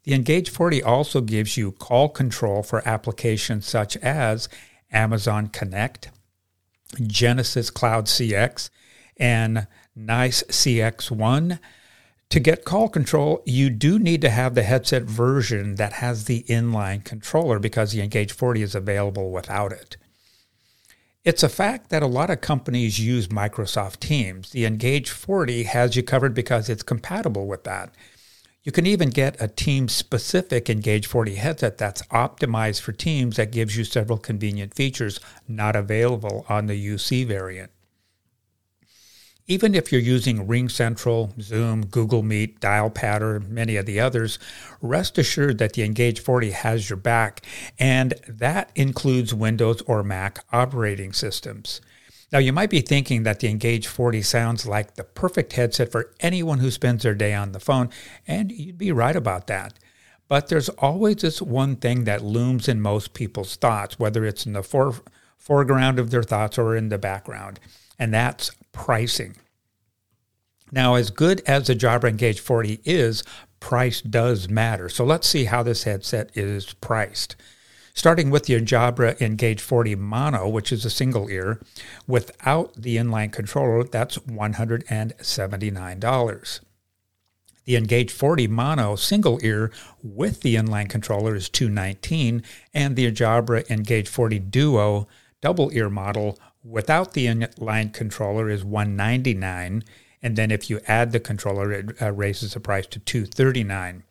the 0.05 0.15
Engage 0.15 0.49
40 0.49 0.83
also 0.83 1.21
gives 1.21 1.57
you 1.57 1.73
call 1.73 2.09
control 2.09 2.63
for 2.63 2.87
applications 2.89 3.67
such 3.67 3.97
as 3.99 4.49
Amazon 4.91 5.49
Connect, 5.49 6.11
Genesys 6.97 7.73
Cloud 7.73 8.07
CX, 8.07 8.71
and 9.19 9.67
NICE 9.95 10.45
CXone. 10.45 11.59
To 12.31 12.41
get 12.41 12.67
call 12.67 12.91
control, 12.91 13.43
you 13.47 13.71
do 13.71 13.99
need 13.99 14.21
to 14.21 14.29
have 14.29 14.55
the 14.55 14.63
headset 14.63 15.05
version 15.05 15.77
that 15.77 15.95
has 15.95 16.27
the 16.27 16.45
inline 16.47 17.03
controller 17.03 17.59
because 17.59 17.93
the 17.93 18.03
Engage 18.03 18.33
40 18.33 18.61
is 18.61 18.75
available 18.75 19.31
without 19.31 19.73
it. 19.73 19.97
It's 21.25 21.43
a 21.43 21.49
fact 21.49 21.89
that 21.89 22.03
a 22.03 22.07
lot 22.07 22.29
of 22.29 22.43
companies 22.43 23.01
use 23.01 23.29
Microsoft 23.29 24.01
Teams. 24.01 24.51
The 24.51 24.67
Engage 24.67 25.09
40 25.09 25.63
has 25.65 25.97
you 25.97 26.03
covered 26.03 26.35
because 26.35 26.69
it's 26.69 26.83
compatible 26.83 27.47
with 27.47 27.65
that. 27.65 27.95
You 28.63 28.73
can 28.73 28.87
even 28.87 29.09
get 29.09 29.41
a 29.41 29.49
Teams 29.49 29.95
specific 29.95 30.69
Engage 30.69 31.07
40 31.07 31.37
headset 31.37 31.79
that's 31.79 32.03
optimized 32.09 32.83
for 32.83 32.93
Teams 32.93 33.37
that 33.37 33.53
gives 33.53 33.75
you 33.75 33.85
several 33.85 34.19
convenient 34.19 34.75
features 34.75 35.19
not 35.49 35.75
available 35.75 36.45
on 36.47 36.67
the 36.67 36.87
UC 36.89 37.27
variant. 37.27 37.71
Even 39.51 39.75
if 39.75 39.91
you're 39.91 40.01
using 40.01 40.47
RingCentral, 40.47 41.41
Zoom, 41.41 41.87
Google 41.87 42.23
Meet, 42.23 42.61
Dialpad, 42.61 43.49
many 43.49 43.77
of 43.77 43.87
the 43.87 43.99
others, 43.99 44.39
rest 44.83 45.17
assured 45.17 45.57
that 45.57 45.73
the 45.73 45.85
Engage 45.85 46.21
40 46.21 46.51
has 46.51 46.91
your 46.91 46.99
back, 46.99 47.41
and 47.79 48.13
that 48.29 48.71
includes 48.75 49.33
Windows 49.33 49.81
or 49.87 50.03
Mac 50.03 50.45
operating 50.53 51.15
systems. 51.15 51.81
Now, 52.31 52.41
you 52.41 52.53
might 52.53 52.69
be 52.69 52.83
thinking 52.83 53.23
that 53.23 53.41
the 53.41 53.49
Engage 53.49 53.87
40 53.87 54.21
sounds 54.21 54.67
like 54.67 54.97
the 54.97 55.05
perfect 55.05 55.55
headset 55.55 55.91
for 55.91 56.13
anyone 56.21 56.59
who 56.59 56.71
spends 56.71 57.03
their 57.03 57.15
day 57.15 57.33
on 57.33 57.53
the 57.53 57.61
phone, 57.61 57.89
and 58.27 58.53
you'd 58.53 58.77
be 58.77 58.93
right 58.93 59.17
about 59.17 59.47
that. 59.47 59.79
But 60.29 60.49
there's 60.49 60.69
always 60.69 61.17
this 61.17 61.41
one 61.41 61.77
thing 61.77 62.05
that 62.05 62.23
looms 62.23 62.69
in 62.69 62.83
most 62.83 63.15
people's 63.15 63.57
thoughts, 63.57 63.99
whether 63.99 64.27
it's 64.27 64.45
in 64.45 64.53
the 64.53 64.63
fore- 64.63 65.01
foreground 65.39 65.99
of 65.99 66.11
their 66.11 66.23
thoughts 66.23 66.59
or 66.59 66.77
in 66.77 66.91
the 66.91 66.99
background, 66.99 67.59
and 67.99 68.13
that's 68.13 68.51
pricing. 68.73 69.37
Now, 70.71 70.97
as 70.97 71.09
good 71.11 71.41
as 71.47 71.67
the 71.67 71.75
Jabra 71.75 72.11
Engage 72.11 72.41
40 72.41 72.83
is, 72.85 73.25
price 73.61 74.03
does 74.03 74.49
matter. 74.49 74.89
So 74.89 75.05
let's 75.05 75.27
see 75.27 75.45
how 75.45 75.63
this 75.63 75.85
headset 75.85 76.37
is 76.37 76.73
priced. 76.75 77.37
Starting 77.95 78.31
with 78.31 78.45
the 78.45 78.61
Jabra 78.61 79.21
Engage 79.21 79.61
40 79.61 79.97
Mono, 79.97 80.49
which 80.49 80.71
is 80.71 80.85
a 80.85 80.91
single 80.91 81.29
ear, 81.29 81.61
without 82.07 82.75
the 82.75 82.97
inline 82.97 83.33
controller, 83.33 83.83
that's 83.83 84.19
$179. 84.19 86.61
The 87.65 87.77
Engage 87.77 88.13
40 88.13 88.47
Mono 88.47 88.95
single 88.95 89.41
ear 89.43 89.73
with 90.03 90.43
the 90.43 90.55
inline 90.55 90.89
controller 90.89 91.35
is 91.35 91.49
219, 91.49 92.45
and 92.73 92.95
the 92.95 93.11
Jabra 93.11 93.69
Engage 93.69 94.09
40 94.09 94.39
Duo 94.39 95.09
double 95.41 95.71
ear 95.73 95.89
model 95.89 96.39
without 96.65 97.13
the 97.13 97.27
inline 97.27 97.93
controller 97.93 98.49
is 98.51 98.65
199 98.65 99.85
and 100.21 100.37
then 100.37 100.51
if 100.51 100.69
you 100.69 100.81
add 100.87 101.13
the 101.13 101.21
controller 101.21 101.73
it 101.73 102.03
uh, 102.03 102.13
raises 102.13 102.55
the 102.55 102.61
price 102.61 102.87
to 102.87 102.99
239 102.99 104.03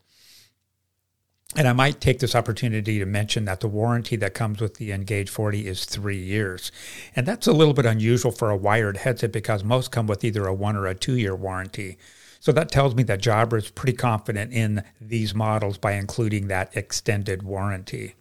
and 1.56 1.68
I 1.68 1.74
might 1.74 2.02
take 2.02 2.20
this 2.20 2.36
opportunity 2.36 3.00
to 3.00 3.06
mention 3.06 3.46
that 3.46 3.62
the 3.62 3.68
warranty 3.70 4.16
that 4.18 4.34
comes 4.34 4.60
with 4.60 4.76
the 4.76 4.92
Engage 4.92 5.30
40 5.30 5.66
is 5.66 5.86
three 5.86 6.22
years. 6.22 6.72
And 7.16 7.26
that's 7.26 7.48
a 7.48 7.54
little 7.54 7.74
bit 7.74 7.86
unusual 7.86 8.32
for 8.32 8.50
a 8.50 8.58
wired 8.58 8.98
headset 8.98 9.32
because 9.32 9.64
most 9.64 9.92
come 9.92 10.08
with 10.08 10.26
either 10.26 10.46
a 10.46 10.54
one 10.54 10.76
or 10.76 10.88
a 10.88 10.94
two 10.94 11.16
year 11.16 11.36
warranty. 11.36 11.98
So 12.40 12.52
that 12.52 12.70
tells 12.70 12.96
me 12.96 13.04
that 13.04 13.22
Jabra 13.22 13.58
is 13.58 13.70
pretty 13.70 13.98
confident 13.98 14.54
in 14.54 14.84
these 15.00 15.34
models 15.34 15.78
by 15.78 15.94
including 15.94 16.48
that 16.48 16.76
extended 16.76 17.44
warranty. 17.44 18.16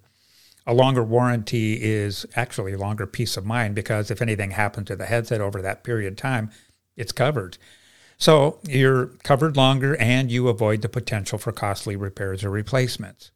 A 0.67 0.75
longer 0.75 1.03
warranty 1.03 1.83
is 1.83 2.27
actually 2.35 2.73
a 2.73 2.79
longer 2.79 3.07
peace 3.07 3.37
of 3.37 3.47
mind 3.47 3.75
because 3.75 4.11
if 4.11 4.21
anything 4.21 4.53
happens 4.53 4.89
to 4.89 4.97
the 4.97 5.07
headset 5.07 5.41
over 5.41 5.63
that 5.63 5.85
period 5.85 6.13
of 6.13 6.17
time, 6.17 6.51
it's 6.97 7.13
covered. 7.13 7.57
So 8.19 8.59
you're 8.67 9.07
covered 9.23 9.57
longer 9.57 9.97
and 9.97 10.31
you 10.31 10.49
avoid 10.49 10.83
the 10.83 10.89
potential 10.89 11.39
for 11.39 11.53
costly 11.53 11.97
repairs 11.97 12.43
or 12.43 12.51
replacements. 12.51 13.31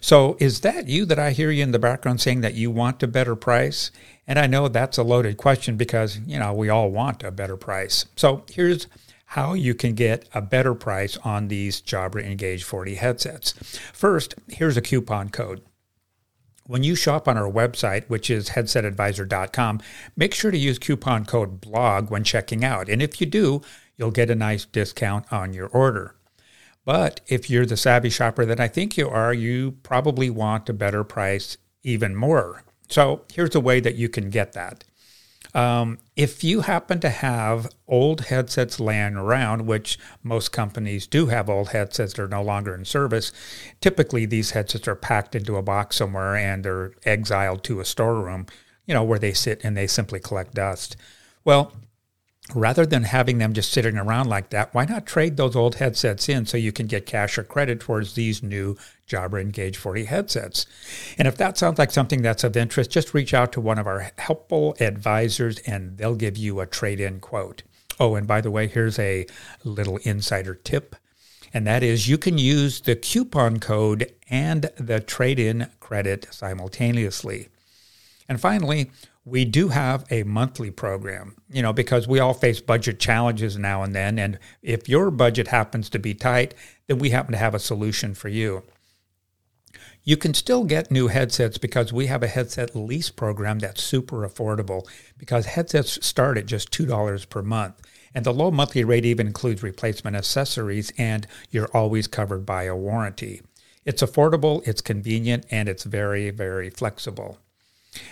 So 0.00 0.36
is 0.38 0.60
that 0.60 0.86
you 0.86 1.04
that 1.06 1.18
I 1.18 1.30
hear 1.30 1.50
you 1.50 1.62
in 1.62 1.72
the 1.72 1.78
background 1.78 2.20
saying 2.20 2.42
that 2.42 2.54
you 2.54 2.70
want 2.70 3.02
a 3.02 3.08
better 3.08 3.34
price? 3.34 3.90
And 4.26 4.38
I 4.38 4.46
know 4.46 4.68
that's 4.68 4.98
a 4.98 5.02
loaded 5.02 5.36
question 5.36 5.76
because, 5.76 6.18
you 6.26 6.38
know, 6.38 6.52
we 6.52 6.68
all 6.68 6.90
want 6.90 7.22
a 7.22 7.30
better 7.30 7.56
price. 7.56 8.04
So 8.16 8.44
here's 8.50 8.86
how 9.26 9.54
you 9.54 9.74
can 9.74 9.94
get 9.94 10.28
a 10.32 10.40
better 10.40 10.74
price 10.74 11.16
on 11.24 11.48
these 11.48 11.80
Jabra 11.80 12.24
Engage 12.24 12.62
40 12.62 12.94
headsets. 12.96 13.52
First, 13.92 14.34
here's 14.48 14.76
a 14.76 14.82
coupon 14.82 15.30
code. 15.30 15.62
When 16.66 16.82
you 16.82 16.94
shop 16.94 17.28
on 17.28 17.36
our 17.36 17.50
website, 17.50 18.08
which 18.08 18.30
is 18.30 18.50
headsetadvisor.com, 18.50 19.80
make 20.16 20.32
sure 20.32 20.50
to 20.50 20.56
use 20.56 20.78
coupon 20.78 21.26
code 21.26 21.60
BLOG 21.60 22.10
when 22.10 22.24
checking 22.24 22.64
out. 22.64 22.88
And 22.88 23.02
if 23.02 23.20
you 23.20 23.26
do, 23.26 23.60
you'll 23.98 24.10
get 24.10 24.30
a 24.30 24.34
nice 24.34 24.64
discount 24.64 25.30
on 25.30 25.52
your 25.52 25.68
order. 25.68 26.16
But 26.86 27.20
if 27.26 27.50
you're 27.50 27.66
the 27.66 27.76
savvy 27.76 28.08
shopper 28.08 28.46
that 28.46 28.60
I 28.60 28.68
think 28.68 28.96
you 28.96 29.10
are, 29.10 29.34
you 29.34 29.72
probably 29.82 30.30
want 30.30 30.68
a 30.70 30.72
better 30.72 31.04
price 31.04 31.58
even 31.82 32.16
more. 32.16 32.64
So 32.88 33.24
here's 33.32 33.54
a 33.54 33.60
way 33.60 33.80
that 33.80 33.96
you 33.96 34.08
can 34.08 34.30
get 34.30 34.54
that. 34.54 34.84
Um, 35.54 35.98
if 36.16 36.42
you 36.42 36.62
happen 36.62 36.98
to 37.00 37.10
have 37.10 37.70
old 37.86 38.22
headsets 38.22 38.80
laying 38.80 39.14
around, 39.14 39.66
which 39.66 39.98
most 40.22 40.50
companies 40.50 41.06
do 41.06 41.26
have 41.26 41.48
old 41.48 41.68
headsets 41.68 42.14
that 42.14 42.22
are 42.22 42.28
no 42.28 42.42
longer 42.42 42.74
in 42.74 42.84
service, 42.84 43.30
typically 43.80 44.26
these 44.26 44.50
headsets 44.50 44.88
are 44.88 44.96
packed 44.96 45.34
into 45.36 45.56
a 45.56 45.62
box 45.62 45.96
somewhere 45.96 46.34
and 46.34 46.64
they're 46.64 46.92
exiled 47.04 47.62
to 47.64 47.80
a 47.80 47.84
storeroom, 47.84 48.46
you 48.86 48.94
know, 48.94 49.04
where 49.04 49.18
they 49.18 49.32
sit 49.32 49.64
and 49.64 49.76
they 49.76 49.86
simply 49.86 50.18
collect 50.18 50.54
dust. 50.54 50.96
Well, 51.44 51.72
rather 52.52 52.84
than 52.84 53.04
having 53.04 53.38
them 53.38 53.54
just 53.54 53.72
sitting 53.72 53.96
around 53.96 54.28
like 54.28 54.50
that, 54.50 54.74
why 54.74 54.84
not 54.84 55.06
trade 55.06 55.36
those 55.36 55.56
old 55.56 55.76
headsets 55.76 56.28
in 56.28 56.44
so 56.44 56.56
you 56.58 56.72
can 56.72 56.86
get 56.86 57.06
cash 57.06 57.38
or 57.38 57.44
credit 57.44 57.80
towards 57.80 58.14
these 58.14 58.42
new 58.42 58.76
Jabra 59.08 59.40
Engage 59.40 59.76
40 59.76 60.04
headsets? 60.04 60.66
And 61.16 61.26
if 61.26 61.36
that 61.38 61.56
sounds 61.56 61.78
like 61.78 61.90
something 61.90 62.20
that's 62.20 62.44
of 62.44 62.56
interest, 62.56 62.90
just 62.90 63.14
reach 63.14 63.32
out 63.32 63.52
to 63.52 63.60
one 63.60 63.78
of 63.78 63.86
our 63.86 64.10
helpful 64.18 64.76
advisors 64.78 65.58
and 65.60 65.96
they'll 65.96 66.14
give 66.14 66.36
you 66.36 66.60
a 66.60 66.66
trade 66.66 67.00
in 67.00 67.20
quote. 67.20 67.62
Oh, 67.98 68.14
and 68.14 68.26
by 68.26 68.40
the 68.40 68.50
way, 68.50 68.66
here's 68.66 68.98
a 68.98 69.26
little 69.62 69.96
insider 69.98 70.54
tip. 70.54 70.96
And 71.54 71.66
that 71.66 71.84
is 71.84 72.08
you 72.08 72.18
can 72.18 72.36
use 72.36 72.80
the 72.80 72.96
coupon 72.96 73.60
code 73.60 74.12
and 74.28 74.70
the 74.76 74.98
trade 75.00 75.38
in 75.38 75.68
credit 75.78 76.26
simultaneously. 76.32 77.48
And 78.28 78.40
finally, 78.40 78.90
we 79.24 79.44
do 79.44 79.68
have 79.68 80.04
a 80.10 80.22
monthly 80.24 80.70
program, 80.70 81.34
you 81.50 81.62
know, 81.62 81.72
because 81.72 82.06
we 82.06 82.20
all 82.20 82.34
face 82.34 82.60
budget 82.60 82.98
challenges 82.98 83.56
now 83.56 83.82
and 83.82 83.94
then. 83.94 84.18
And 84.18 84.38
if 84.62 84.88
your 84.88 85.10
budget 85.10 85.48
happens 85.48 85.88
to 85.90 85.98
be 85.98 86.14
tight, 86.14 86.54
then 86.86 86.98
we 86.98 87.10
happen 87.10 87.32
to 87.32 87.38
have 87.38 87.54
a 87.54 87.58
solution 87.58 88.14
for 88.14 88.28
you. 88.28 88.62
You 90.06 90.18
can 90.18 90.34
still 90.34 90.64
get 90.64 90.90
new 90.90 91.08
headsets 91.08 91.56
because 91.56 91.90
we 91.90 92.06
have 92.06 92.22
a 92.22 92.28
headset 92.28 92.76
lease 92.76 93.08
program 93.08 93.60
that's 93.60 93.82
super 93.82 94.28
affordable 94.28 94.86
because 95.16 95.46
headsets 95.46 96.04
start 96.06 96.36
at 96.36 96.44
just 96.44 96.70
$2 96.70 97.28
per 97.30 97.40
month. 97.40 97.80
And 98.14 98.26
the 98.26 98.34
low 98.34 98.50
monthly 98.50 98.84
rate 98.84 99.06
even 99.06 99.26
includes 99.26 99.62
replacement 99.62 100.14
accessories, 100.14 100.92
and 100.98 101.26
you're 101.50 101.74
always 101.74 102.06
covered 102.06 102.44
by 102.44 102.64
a 102.64 102.76
warranty. 102.76 103.40
It's 103.86 104.02
affordable, 104.02 104.66
it's 104.68 104.82
convenient, 104.82 105.46
and 105.50 105.68
it's 105.68 105.84
very, 105.84 106.30
very 106.30 106.70
flexible. 106.70 107.38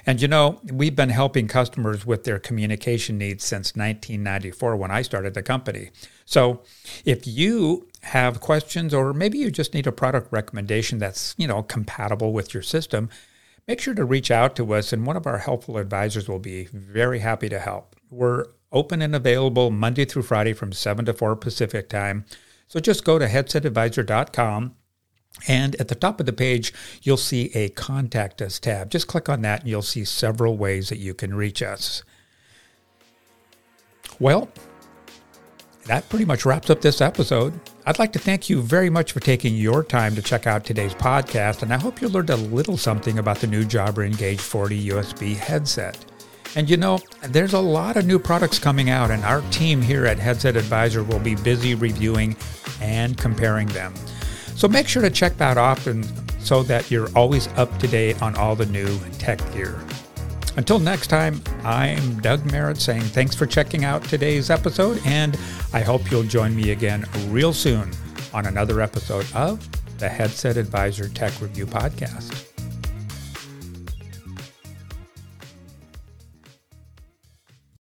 And 0.07 0.21
you 0.21 0.29
know, 0.29 0.61
we've 0.73 0.97
been 0.97 1.11
helping 1.11 1.49
customers 1.49 2.07
with 2.07 2.25
their 2.25 2.39
communication 2.39 3.19
needs 3.19 3.45
since 3.45 3.75
1994 3.77 4.77
when 4.77 4.91
I 4.91 5.03
started 5.03 5.35
the 5.35 5.43
company. 5.43 5.91
So, 6.25 6.63
if 7.05 7.27
you 7.27 7.89
have 8.03 8.41
questions 8.41 8.93
or 8.93 9.13
maybe 9.13 9.39
you 9.39 9.51
just 9.51 9.75
need 9.75 9.87
a 9.87 9.93
product 9.93 10.33
recommendation 10.33 10.99
that's, 10.99 11.35
you 11.39 11.47
know, 11.47 11.63
compatible 11.63 12.33
with 12.33 12.53
your 12.53 12.63
system, 12.63 13.09
make 13.69 13.81
sure 13.81 13.95
to 13.95 14.05
reach 14.05 14.31
out 14.31 14.57
to 14.57 14.75
us 14.75 14.93
and 14.93 15.07
one 15.07 15.17
of 15.17 15.27
our 15.27 15.39
helpful 15.39 15.79
advisors 15.79 16.29
will 16.29 16.39
be 16.39 16.65
very 16.73 17.21
happy 17.21 17.49
to 17.49 17.59
help. 17.59 17.97
We're 18.11 18.47
open 18.73 19.03
and 19.03 19.15
available 19.15 19.71
Monday 19.71 20.05
through 20.05 20.23
Friday 20.23 20.53
from 20.53 20.73
7 20.73 21.05
to 21.05 21.13
4 21.13 21.37
Pacific 21.37 21.89
time. 21.89 22.25
So 22.67 22.81
just 22.81 23.05
go 23.05 23.19
to 23.19 23.27
headsetadvisor.com 23.27 24.75
and 25.49 25.75
at 25.77 25.89
the 25.89 25.95
top 25.95 26.21
of 26.21 26.27
the 26.27 26.33
page, 26.33 26.73
you'll 27.03 27.17
see 27.17 27.51
a 27.55 27.71
Contact 27.71 28.41
Us 28.43 28.59
tab. 28.59 28.91
Just 28.91 29.09
click 29.09 29.29
on 29.29 29.43
that 29.43 29.61
and 29.61 29.69
you'll 29.69 29.83
see 29.83 30.05
several 30.05 30.57
ways 30.57 30.89
that 30.89 30.99
you 30.99 31.15
can 31.15 31.35
reach 31.35 31.63
us. 31.63 32.03
Well, 34.21 34.49
that 35.87 36.09
pretty 36.09 36.25
much 36.25 36.45
wraps 36.45 36.71
up 36.71 36.81
this 36.81 37.01
episode. 37.01 37.59
I'd 37.87 37.99
like 37.99 38.13
to 38.13 38.21
thank 38.21 38.49
you 38.49 38.63
very 38.63 38.89
much 38.89 39.11
for 39.11 39.19
taking 39.19 39.57
your 39.57 39.83
time 39.83 40.15
to 40.15 40.23
check 40.23 40.47
out 40.47 40.65
today's 40.65 40.95
podcast, 40.95 41.63
and 41.63 41.73
I 41.73 41.79
hope 41.79 42.01
you 42.01 42.09
learned 42.09 42.31
a 42.31 42.37
little 42.37 42.77
something 42.77 43.19
about 43.19 43.39
the 43.39 43.49
new 43.49 43.65
Jabra 43.65 44.07
Engage 44.07 44.41
40 44.41 44.91
USB 44.91 45.35
headset. 45.35 45.99
And 46.55 46.71
you 46.71 46.77
know, 46.77 47.01
there's 47.23 47.55
a 47.55 47.61
lot 47.61 47.97
of 47.97 48.07
new 48.07 48.21
products 48.21 48.61
coming 48.61 48.91
out, 48.91 49.11
and 49.11 49.25
our 49.25 49.41
team 49.51 49.83
here 49.83 50.07
at 50.07 50.21
Headset 50.21 50.55
Advisor 50.55 51.03
will 51.03 51.19
be 51.19 51.35
busy 51.35 51.75
reviewing 51.75 52.37
and 52.81 53.17
comparing 53.19 53.67
them. 53.69 53.93
So 54.55 54.69
make 54.69 54.89
sure 54.89 55.03
to 55.03 55.11
check 55.11 55.37
that 55.39 55.59
often 55.59 56.05
so 56.41 56.63
that 56.65 56.91
you're 56.91 57.09
always 57.17 57.49
up 57.57 57.79
to 57.79 57.89
date 57.89 58.21
on 58.23 58.37
all 58.37 58.55
the 58.57 58.67
new 58.67 58.99
tech 59.19 59.39
gear. 59.53 59.81
Until 60.57 60.79
next 60.79 61.07
time, 61.07 61.41
I'm 61.65 62.21
Doug 62.21 62.45
Merritt 62.53 62.77
saying 62.77 63.03
thanks 63.03 63.35
for 63.35 63.47
checking 63.47 63.85
out 63.85 64.05
today's 64.05 64.51
episode, 64.51 65.01
and 65.07 65.39
I 65.73 65.81
hope 65.81 66.11
you'll 66.11 66.25
join 66.25 66.55
me 66.55 66.73
again 66.73 67.07
real 67.29 67.55
soon 67.55 67.91
on 68.35 68.47
another 68.47 68.81
episode 68.81 69.27
of 69.35 69.67
the 69.99 70.09
Headset 70.09 70.57
Advisor 70.57 71.09
Tech 71.09 71.41
Review 71.41 71.65
Podcast. 71.65 72.52